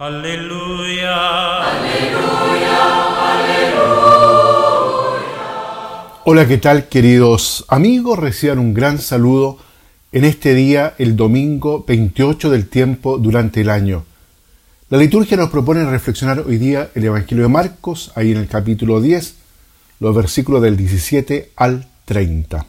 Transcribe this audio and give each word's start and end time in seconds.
Aleluya. 0.00 1.60
Hola, 6.24 6.48
¿qué 6.48 6.56
tal 6.56 6.88
queridos 6.88 7.66
amigos? 7.68 8.18
Reciban 8.18 8.60
un 8.60 8.72
gran 8.72 8.98
saludo 8.98 9.58
en 10.12 10.24
este 10.24 10.54
día, 10.54 10.94
el 10.96 11.16
domingo 11.16 11.84
28 11.86 12.48
del 12.48 12.70
tiempo 12.70 13.18
durante 13.18 13.60
el 13.60 13.68
año. 13.68 14.06
La 14.88 14.96
liturgia 14.96 15.36
nos 15.36 15.50
propone 15.50 15.84
reflexionar 15.84 16.44
hoy 16.46 16.56
día 16.56 16.90
el 16.94 17.04
Evangelio 17.04 17.42
de 17.44 17.50
Marcos, 17.50 18.10
ahí 18.14 18.32
en 18.32 18.38
el 18.38 18.48
capítulo 18.48 19.02
10, 19.02 19.34
los 19.98 20.16
versículos 20.16 20.62
del 20.62 20.78
17 20.78 21.50
al 21.56 21.86
30. 22.06 22.64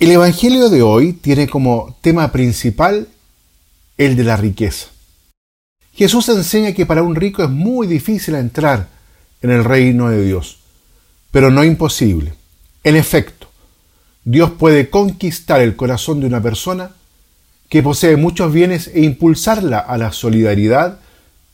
El 0.00 0.10
Evangelio 0.10 0.68
de 0.68 0.82
hoy 0.82 1.14
tiene 1.14 1.48
como 1.48 1.96
tema 2.02 2.30
principal 2.30 3.08
el 3.96 4.16
de 4.16 4.24
la 4.24 4.36
riqueza. 4.36 4.91
Jesús 5.94 6.28
enseña 6.28 6.72
que 6.72 6.86
para 6.86 7.02
un 7.02 7.14
rico 7.14 7.42
es 7.42 7.50
muy 7.50 7.86
difícil 7.86 8.34
entrar 8.34 8.88
en 9.42 9.50
el 9.50 9.64
reino 9.64 10.08
de 10.08 10.24
Dios 10.24 10.58
pero 11.32 11.50
no 11.50 11.64
imposible. 11.64 12.34
En 12.84 12.94
efecto, 12.94 13.48
Dios 14.24 14.52
puede 14.52 14.90
conquistar 14.90 15.60
el 15.60 15.74
corazón 15.74 16.20
de 16.20 16.26
una 16.26 16.40
persona 16.40 16.92
que 17.68 17.82
posee 17.82 18.16
muchos 18.16 18.52
bienes 18.52 18.88
e 18.94 19.00
impulsarla 19.00 19.78
a 19.78 19.96
la 19.98 20.12
solidaridad 20.12 21.00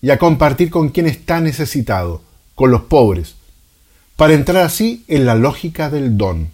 y 0.03 0.11
a 0.11 0.19
compartir 0.19 0.69
con 0.69 0.91
quien 0.91 1.07
está 1.07 1.41
necesitado, 1.41 2.23
con 2.55 2.71
los 2.71 2.83
pobres, 2.83 3.37
para 4.17 4.35
entrar 4.35 4.65
así 4.65 5.05
en 5.07 5.25
la 5.25 5.37
lógica 5.37 5.91
del 5.91 6.19
don. 6.19 6.51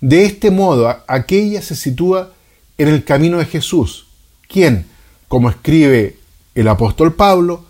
De 0.00 0.24
este 0.24 0.50
modo, 0.50 1.02
aquella 1.06 1.60
se 1.60 1.76
sitúa 1.76 2.32
en 2.78 2.88
el 2.88 3.04
camino 3.04 3.38
de 3.38 3.44
Jesús, 3.44 4.06
quien, 4.48 4.86
como 5.28 5.50
escribe 5.50 6.16
el 6.54 6.68
apóstol 6.68 7.14
Pablo, 7.14 7.64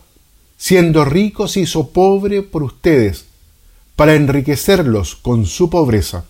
siendo 0.56 1.04
rico 1.04 1.48
se 1.48 1.60
hizo 1.60 1.88
pobre 1.88 2.42
por 2.42 2.62
ustedes, 2.62 3.26
para 3.96 4.14
enriquecerlos 4.14 5.14
con 5.14 5.46
su 5.46 5.70
pobreza. 5.70 6.24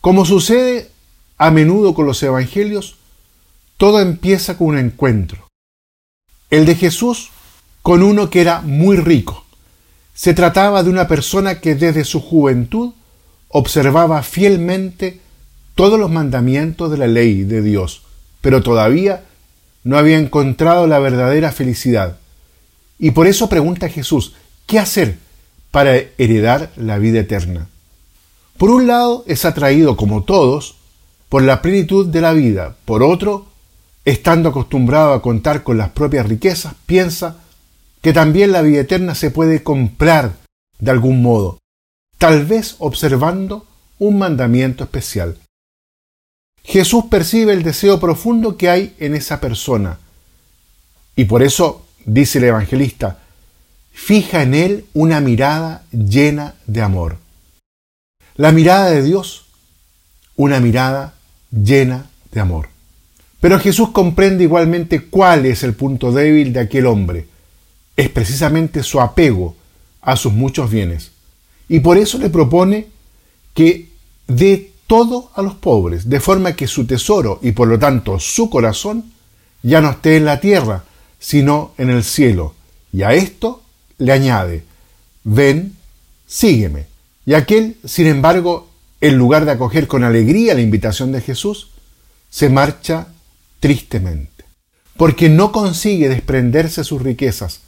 Como 0.00 0.24
sucede 0.24 0.90
a 1.38 1.50
menudo 1.50 1.94
con 1.94 2.06
los 2.06 2.22
evangelios, 2.22 2.96
todo 3.76 4.00
empieza 4.00 4.56
con 4.56 4.68
un 4.68 4.78
encuentro. 4.78 5.46
El 6.50 6.66
de 6.66 6.74
Jesús 6.74 7.30
con 7.82 8.02
uno 8.02 8.30
que 8.30 8.40
era 8.40 8.62
muy 8.62 8.96
rico. 8.96 9.44
Se 10.14 10.32
trataba 10.32 10.82
de 10.82 10.90
una 10.90 11.06
persona 11.06 11.60
que 11.60 11.74
desde 11.74 12.04
su 12.04 12.20
juventud 12.20 12.92
observaba 13.48 14.22
fielmente 14.22 15.20
todos 15.74 15.98
los 15.98 16.10
mandamientos 16.10 16.90
de 16.90 16.98
la 16.98 17.06
ley 17.06 17.42
de 17.42 17.60
Dios, 17.60 18.02
pero 18.40 18.62
todavía 18.62 19.24
no 19.84 19.96
había 19.96 20.18
encontrado 20.18 20.86
la 20.86 20.98
verdadera 20.98 21.52
felicidad. 21.52 22.18
Y 22.98 23.12
por 23.12 23.26
eso 23.26 23.48
pregunta 23.48 23.88
Jesús, 23.88 24.34
¿qué 24.66 24.78
hacer 24.78 25.18
para 25.74 25.96
heredar 26.18 26.70
la 26.76 26.98
vida 26.98 27.18
eterna. 27.18 27.66
Por 28.58 28.70
un 28.70 28.86
lado, 28.86 29.24
es 29.26 29.44
atraído, 29.44 29.96
como 29.96 30.22
todos, 30.22 30.76
por 31.28 31.42
la 31.42 31.62
plenitud 31.62 32.06
de 32.06 32.20
la 32.20 32.32
vida. 32.32 32.76
Por 32.84 33.02
otro, 33.02 33.46
estando 34.04 34.50
acostumbrado 34.50 35.14
a 35.14 35.20
contar 35.20 35.64
con 35.64 35.76
las 35.76 35.88
propias 35.88 36.26
riquezas, 36.26 36.74
piensa 36.86 37.38
que 38.02 38.12
también 38.12 38.52
la 38.52 38.62
vida 38.62 38.82
eterna 38.82 39.16
se 39.16 39.32
puede 39.32 39.64
comprar 39.64 40.36
de 40.78 40.92
algún 40.92 41.22
modo, 41.22 41.58
tal 42.18 42.44
vez 42.44 42.76
observando 42.78 43.66
un 43.98 44.16
mandamiento 44.16 44.84
especial. 44.84 45.38
Jesús 46.64 47.04
percibe 47.10 47.52
el 47.52 47.62
deseo 47.62 48.00
profundo 48.00 48.56
que 48.56 48.70
hay 48.70 48.94
en 48.98 49.14
esa 49.14 49.40
persona. 49.40 49.98
Y 51.14 51.26
por 51.26 51.42
eso, 51.42 51.86
dice 52.06 52.38
el 52.38 52.44
evangelista, 52.44 53.18
fija 53.92 54.42
en 54.42 54.54
él 54.54 54.84
una 54.94 55.20
mirada 55.20 55.84
llena 55.92 56.54
de 56.66 56.82
amor. 56.82 57.18
La 58.36 58.50
mirada 58.50 58.90
de 58.90 59.02
Dios, 59.02 59.44
una 60.36 60.58
mirada 60.58 61.14
llena 61.52 62.06
de 62.32 62.40
amor. 62.40 62.68
Pero 63.40 63.60
Jesús 63.60 63.90
comprende 63.90 64.44
igualmente 64.44 65.04
cuál 65.04 65.44
es 65.46 65.62
el 65.62 65.74
punto 65.74 66.12
débil 66.12 66.52
de 66.52 66.60
aquel 66.60 66.86
hombre. 66.86 67.26
Es 67.94 68.08
precisamente 68.08 68.82
su 68.82 69.00
apego 69.00 69.54
a 70.00 70.16
sus 70.16 70.32
muchos 70.32 70.70
bienes. 70.70 71.10
Y 71.68 71.80
por 71.80 71.98
eso 71.98 72.18
le 72.18 72.30
propone 72.30 72.86
que 73.52 73.90
dé 74.26 74.72
todo 74.86 75.30
a 75.34 75.42
los 75.42 75.54
pobres, 75.54 76.08
de 76.08 76.20
forma 76.20 76.54
que 76.54 76.66
su 76.66 76.86
tesoro 76.86 77.38
y 77.42 77.52
por 77.52 77.68
lo 77.68 77.78
tanto 77.78 78.18
su 78.18 78.50
corazón 78.50 79.12
ya 79.62 79.80
no 79.80 79.90
esté 79.90 80.16
en 80.16 80.26
la 80.26 80.40
tierra, 80.40 80.84
sino 81.18 81.72
en 81.78 81.90
el 81.90 82.04
cielo. 82.04 82.54
Y 82.92 83.02
a 83.02 83.12
esto 83.12 83.62
le 83.98 84.12
añade, 84.12 84.64
ven, 85.24 85.76
sígueme. 86.26 86.86
Y 87.26 87.34
aquel, 87.34 87.78
sin 87.84 88.06
embargo, 88.06 88.68
en 89.00 89.16
lugar 89.16 89.44
de 89.44 89.52
acoger 89.52 89.86
con 89.86 90.04
alegría 90.04 90.54
la 90.54 90.60
invitación 90.60 91.12
de 91.12 91.20
Jesús, 91.20 91.70
se 92.28 92.50
marcha 92.50 93.08
tristemente, 93.60 94.44
porque 94.96 95.28
no 95.28 95.52
consigue 95.52 96.08
desprenderse 96.08 96.82
de 96.82 96.84
sus 96.84 97.00
riquezas, 97.00 97.60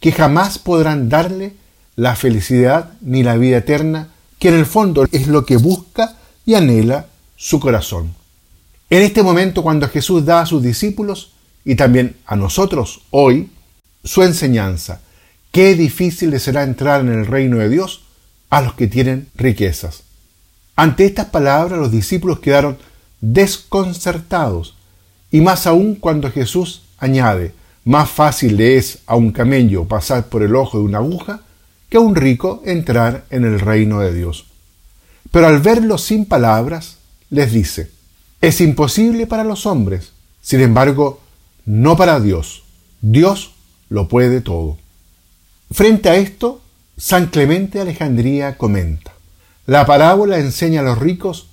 que 0.00 0.12
jamás 0.12 0.58
podrán 0.58 1.08
darle 1.08 1.54
la 1.96 2.16
felicidad 2.16 2.94
ni 3.00 3.22
la 3.22 3.36
vida 3.36 3.58
eterna, 3.58 4.08
que 4.38 4.48
en 4.48 4.54
el 4.54 4.66
fondo 4.66 5.06
es 5.12 5.28
lo 5.28 5.46
que 5.46 5.56
busca 5.56 6.16
y 6.44 6.54
anhela 6.54 7.06
su 7.36 7.60
corazón. 7.60 8.14
En 8.90 9.02
este 9.02 9.22
momento, 9.22 9.62
cuando 9.62 9.88
Jesús 9.88 10.24
da 10.24 10.40
a 10.40 10.46
sus 10.46 10.62
discípulos 10.62 11.32
y 11.64 11.74
también 11.74 12.16
a 12.26 12.36
nosotros 12.36 13.02
hoy 13.10 13.50
su 14.04 14.22
enseñanza, 14.22 15.00
Qué 15.54 15.76
difícil 15.76 16.30
les 16.30 16.42
será 16.42 16.64
entrar 16.64 17.02
en 17.02 17.12
el 17.12 17.26
reino 17.26 17.58
de 17.58 17.68
Dios 17.68 18.02
a 18.50 18.60
los 18.60 18.74
que 18.74 18.88
tienen 18.88 19.28
riquezas. 19.36 20.02
Ante 20.74 21.04
estas 21.06 21.26
palabras 21.26 21.78
los 21.78 21.92
discípulos 21.92 22.40
quedaron 22.40 22.76
desconcertados, 23.20 24.74
y 25.30 25.40
más 25.40 25.68
aún 25.68 25.94
cuando 25.94 26.28
Jesús 26.32 26.82
añade, 26.98 27.54
más 27.84 28.10
fácil 28.10 28.56
le 28.56 28.78
es 28.78 28.98
a 29.06 29.14
un 29.14 29.30
camello 29.30 29.84
pasar 29.84 30.26
por 30.26 30.42
el 30.42 30.56
ojo 30.56 30.78
de 30.78 30.84
una 30.86 30.98
aguja 30.98 31.42
que 31.88 31.98
a 31.98 32.00
un 32.00 32.16
rico 32.16 32.60
entrar 32.64 33.24
en 33.30 33.44
el 33.44 33.60
reino 33.60 34.00
de 34.00 34.12
Dios. 34.12 34.46
Pero 35.30 35.46
al 35.46 35.60
verlo 35.60 35.98
sin 35.98 36.26
palabras, 36.26 36.98
les 37.30 37.52
dice, 37.52 37.90
es 38.40 38.60
imposible 38.60 39.26
para 39.26 39.44
los 39.44 39.66
hombres, 39.66 40.12
sin 40.40 40.60
embargo, 40.60 41.20
no 41.64 41.96
para 41.96 42.20
Dios. 42.20 42.64
Dios 43.00 43.52
lo 43.88 44.08
puede 44.08 44.40
todo. 44.40 44.76
Frente 45.70 46.08
a 46.08 46.16
esto, 46.16 46.60
San 46.96 47.26
Clemente 47.26 47.80
Alejandría 47.80 48.56
comenta, 48.56 49.12
la 49.66 49.86
parábola 49.86 50.38
enseña 50.38 50.80
a 50.80 50.84
los 50.84 50.98
ricos 50.98 51.48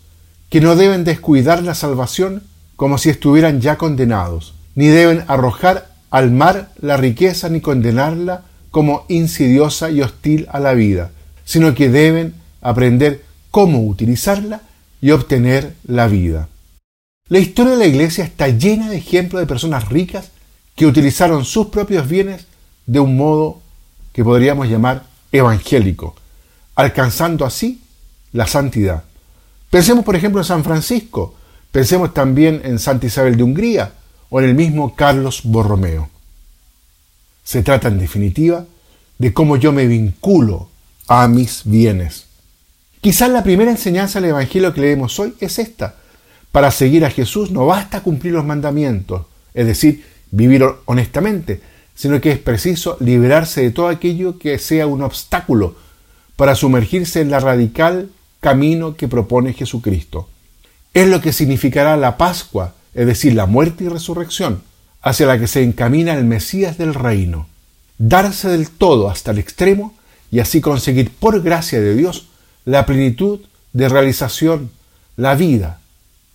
que 0.50 0.62
no 0.62 0.76
deben 0.76 1.04
descuidar 1.04 1.64
la 1.64 1.76
salvación 1.76 2.44
como 2.76 2.98
si 2.98 3.10
estuvieran 3.10 3.62
ya 3.62 3.78
condenados, 3.78 4.54
ni 4.76 4.88
deben 4.88 5.24
arrojar 5.28 5.92
al 6.10 6.32
mar 6.32 6.72
la 6.80 6.98
riqueza 6.98 7.48
ni 7.50 7.62
condenarla 7.62 8.44
como 8.70 9.06
insidiosa 9.08 9.90
y 9.90 10.02
hostil 10.02 10.48
a 10.52 10.60
la 10.60 10.74
vida, 10.74 11.12
sino 11.46 11.74
que 11.74 11.90
deben 11.90 12.36
aprender 12.62 13.24
cómo 13.52 13.86
utilizarla 13.86 14.62
y 15.02 15.12
obtener 15.12 15.76
la 15.86 16.08
vida. 16.08 16.48
La 17.28 17.40
historia 17.40 17.74
de 17.74 17.78
la 17.78 17.86
Iglesia 17.86 18.24
está 18.24 18.48
llena 18.48 18.90
de 18.90 18.98
ejemplos 18.98 19.42
de 19.42 19.48
personas 19.48 19.90
ricas 19.90 20.32
que 20.76 20.86
utilizaron 20.86 21.46
sus 21.46 21.68
propios 21.68 22.08
bienes 22.08 22.46
de 22.86 23.00
un 23.00 23.16
modo 23.16 23.62
que 24.14 24.24
podríamos 24.24 24.68
llamar 24.68 25.04
evangélico, 25.32 26.16
alcanzando 26.76 27.46
así 27.46 27.82
la 28.34 28.48
santidad. 28.48 29.04
Pensemos, 29.70 30.04
por 30.04 30.16
ejemplo, 30.16 30.42
en 30.42 30.46
San 30.46 30.64
Francisco, 30.64 31.36
pensemos 31.72 32.14
también 32.14 32.62
en 32.64 32.80
Santa 32.80 33.06
Isabel 33.06 33.38
de 33.38 33.44
Hungría 33.44 33.94
o 34.30 34.40
en 34.42 34.50
el 34.50 34.56
mismo 34.56 34.96
Carlos 34.96 35.42
Borromeo. 35.44 36.10
Se 37.44 37.64
trata, 37.64 37.88
en 37.88 38.00
definitiva, 38.00 38.66
de 39.18 39.34
cómo 39.34 39.56
yo 39.58 39.72
me 39.72 39.88
vinculo 39.88 40.70
a 41.08 41.28
mis 41.28 41.62
bienes. 41.64 42.26
Quizás 43.02 43.32
la 43.32 43.42
primera 43.42 43.72
enseñanza 43.72 44.22
del 44.22 44.30
Evangelio 44.30 44.76
que 44.76 44.82
leemos 44.82 45.20
hoy 45.20 45.34
es 45.40 45.58
esta. 45.58 45.96
Para 46.52 46.70
seguir 46.70 47.04
a 47.04 47.10
Jesús 47.10 47.50
no 47.50 47.66
basta 47.66 48.04
cumplir 48.04 48.34
los 48.34 48.46
mandamientos, 48.46 49.24
es 49.56 49.66
decir, 49.66 50.06
vivir 50.30 50.64
honestamente, 50.86 51.62
sino 51.96 52.22
que 52.22 52.32
es 52.32 52.38
preciso 52.38 52.98
liberarse 53.00 53.62
de 53.64 53.72
todo 53.72 53.88
aquello 53.88 54.38
que 54.38 54.60
sea 54.60 54.86
un 54.86 55.02
obstáculo 55.02 55.76
para 56.36 56.54
sumergirse 56.54 57.22
en 57.22 57.32
la 57.32 57.40
radical 57.40 58.12
camino 58.40 58.96
que 58.96 59.08
propone 59.08 59.54
Jesucristo. 59.54 60.30
Es 60.94 61.08
lo 61.08 61.22
que 61.22 61.34
significará 61.34 61.98
la 61.98 62.18
Pascua, 62.18 62.76
es 62.94 63.08
decir, 63.08 63.34
la 63.34 63.48
muerte 63.48 63.86
y 63.86 63.88
resurrección, 63.88 64.62
hacia 65.02 65.26
la 65.26 65.40
que 65.40 65.48
se 65.48 65.64
encamina 65.64 66.14
el 66.14 66.26
Mesías 66.26 66.78
del 66.78 66.94
reino. 66.94 67.48
Darse 67.98 68.48
del 68.50 68.70
todo 68.70 69.10
hasta 69.10 69.32
el 69.32 69.40
extremo 69.40 69.96
y 70.30 70.40
así 70.40 70.62
conseguir 70.62 71.10
por 71.10 71.42
gracia 71.42 71.82
de 71.82 71.96
Dios 71.96 72.28
la 72.66 72.86
plenitud 72.86 73.40
de 73.74 73.90
realización, 73.90 74.72
la 75.18 75.36
vida 75.36 75.80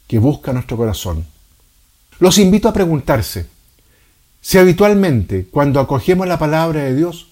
que 0.07 0.19
busca 0.19 0.53
nuestro 0.53 0.77
corazón. 0.77 1.27
Los 2.19 2.39
invito 2.39 2.69
a 2.69 2.73
preguntarse, 2.73 3.47
Si 4.41 4.59
habitualmente, 4.59 5.47
cuando 5.51 5.81
acogemos 5.81 6.27
la 6.29 6.39
palabra 6.39 6.85
de 6.85 6.95
Dios, 6.95 7.29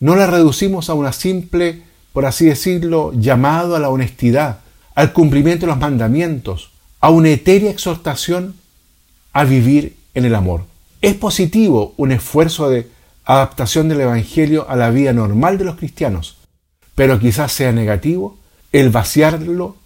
no 0.00 0.16
la 0.16 0.26
reducimos 0.26 0.90
a 0.90 0.94
una 0.94 1.12
simple, 1.12 1.82
por 2.12 2.26
así 2.26 2.44
decirlo, 2.44 3.12
llamado 3.14 3.74
a 3.74 3.80
la 3.80 3.88
honestidad, 3.88 4.60
al 4.94 5.12
cumplimiento 5.12 5.66
de 5.66 5.72
los 5.72 5.80
mandamientos, 5.80 6.70
a 7.00 7.10
una 7.10 7.30
etérea 7.30 7.70
exhortación 7.70 8.54
a 9.32 9.44
vivir 9.44 9.96
en 10.14 10.24
el 10.24 10.34
amor. 10.34 10.64
Es 11.00 11.14
positivo 11.14 11.94
un 11.96 12.12
esfuerzo 12.12 12.68
de 12.68 12.88
adaptación 13.24 13.88
del 13.88 14.00
Evangelio 14.00 14.68
a 14.68 14.76
la 14.76 14.90
vida 14.90 15.12
normal 15.12 15.58
de 15.58 15.64
los 15.64 15.76
cristianos, 15.76 16.36
pero 16.94 17.20
quizás 17.20 17.52
sea 17.52 17.72
negativo 17.72 18.37
el 18.72 18.90
vaciarlo, 18.90 19.76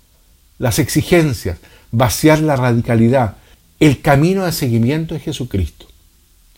las 0.58 0.78
exigencias, 0.78 1.58
vaciar 1.90 2.40
la 2.40 2.56
radicalidad, 2.56 3.36
el 3.80 4.00
camino 4.00 4.44
de 4.44 4.52
seguimiento 4.52 5.14
de 5.14 5.20
Jesucristo. 5.20 5.86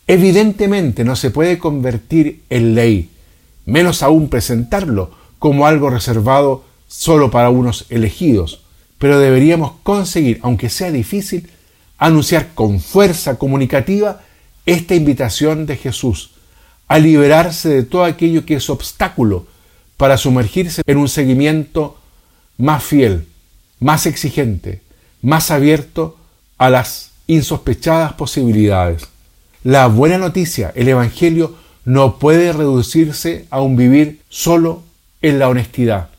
Evidentemente 0.07 1.05
no 1.05 1.17
se 1.17 1.31
puede 1.31 1.59
convertir 1.59 2.43
en 2.51 2.75
ley, 2.75 3.11
menos 3.65 4.03
aún 4.03 4.29
presentarlo 4.29 5.11
como 5.39 5.67
algo 5.67 5.91
reservado 5.91 6.65
solo 6.89 7.31
para 7.31 7.51
unos 7.51 7.87
elegidos, 7.89 8.61
pero 8.99 9.19
deberíamos 9.19 9.73
conseguir, 9.83 10.39
aunque 10.43 10.69
sea 10.69 10.91
difícil, 10.91 11.51
anunciar 11.99 12.55
con 12.55 12.81
fuerza 12.81 13.39
comunicativa 13.39 14.21
esta 14.67 14.95
invitación 14.95 15.67
de 15.67 15.77
Jesús 15.77 16.31
a 16.89 16.99
liberarse 16.99 17.69
de 17.69 17.83
todo 17.83 18.05
aquello 18.05 18.45
que 18.45 18.57
es 18.57 18.69
obstáculo 18.69 19.47
para 19.97 20.17
sumergirse 20.17 20.83
en 20.87 20.99
un 20.99 21.09
seguimiento 21.09 21.99
más 22.57 22.85
fiel, 22.85 23.27
más 23.81 24.07
exigente, 24.07 24.81
más 25.23 25.51
abierto 25.51 26.17
a 26.59 26.71
las 26.71 27.11
insospechadas 27.27 28.13
posibilidades. 28.15 29.09
La 29.63 29.87
buena 29.87 30.19
noticia, 30.19 30.73
el 30.75 30.89
Evangelio, 30.89 31.57
no 31.85 32.19
puede 32.19 32.53
reducirse 32.53 33.47
a 33.51 33.61
un 33.61 33.77
vivir 33.77 34.21
solo 34.29 34.83
en 35.23 35.39
la 35.39 35.49
honestidad. 35.49 36.11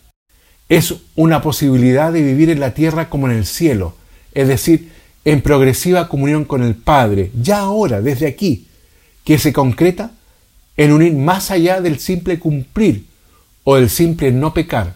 Es 0.67 0.95
una 1.15 1.41
posibilidad 1.41 2.11
de 2.11 2.23
vivir 2.23 2.49
en 2.49 2.59
la 2.59 2.73
tierra 2.73 3.09
como 3.09 3.27
en 3.27 3.37
el 3.37 3.45
cielo, 3.45 3.95
es 4.33 4.47
decir, 4.47 4.91
en 5.25 5.41
progresiva 5.41 6.07
comunión 6.07 6.45
con 6.45 6.63
el 6.63 6.75
Padre, 6.75 7.31
ya 7.39 7.59
ahora, 7.59 8.01
desde 8.01 8.27
aquí, 8.27 8.67
que 9.23 9.37
se 9.39 9.53
concreta 9.53 10.11
en 10.77 10.91
unir 10.91 11.13
más 11.13 11.51
allá 11.51 11.81
del 11.81 11.99
simple 11.99 12.39
cumplir 12.39 13.05
o 13.63 13.75
del 13.75 13.89
simple 13.89 14.31
no 14.31 14.53
pecar. 14.53 14.95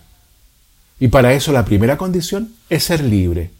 Y 0.99 1.07
para 1.07 1.33
eso 1.33 1.51
la 1.51 1.65
primera 1.65 1.97
condición 1.97 2.53
es 2.69 2.83
ser 2.83 3.03
libre, 3.03 3.51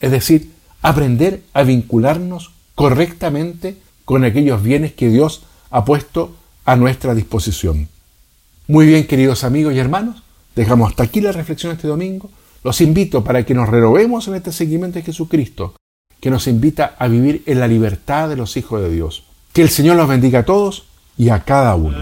es 0.00 0.10
decir, 0.10 0.50
aprender 0.80 1.42
a 1.52 1.62
vincularnos 1.62 2.52
correctamente 2.74 3.76
con 4.04 4.24
aquellos 4.24 4.62
bienes 4.62 4.92
que 4.92 5.08
Dios 5.08 5.42
ha 5.70 5.84
puesto 5.84 6.34
a 6.64 6.76
nuestra 6.76 7.14
disposición. 7.14 7.88
Muy 8.68 8.86
bien, 8.86 9.06
queridos 9.06 9.44
amigos 9.44 9.74
y 9.74 9.78
hermanos, 9.78 10.22
dejamos 10.56 10.90
hasta 10.90 11.02
aquí 11.02 11.20
la 11.20 11.32
reflexión 11.32 11.72
este 11.72 11.88
domingo. 11.88 12.30
Los 12.64 12.80
invito 12.80 13.24
para 13.24 13.44
que 13.44 13.54
nos 13.54 13.68
renovemos 13.68 14.28
en 14.28 14.36
este 14.36 14.52
seguimiento 14.52 14.98
de 14.98 15.04
Jesucristo, 15.04 15.74
que 16.20 16.30
nos 16.30 16.46
invita 16.46 16.94
a 16.98 17.08
vivir 17.08 17.42
en 17.46 17.60
la 17.60 17.68
libertad 17.68 18.28
de 18.28 18.36
los 18.36 18.56
hijos 18.56 18.80
de 18.80 18.90
Dios. 18.90 19.24
Que 19.52 19.62
el 19.62 19.68
Señor 19.68 19.96
los 19.96 20.08
bendiga 20.08 20.40
a 20.40 20.44
todos 20.44 20.84
y 21.18 21.28
a 21.28 21.40
cada 21.40 21.74
uno. 21.74 21.98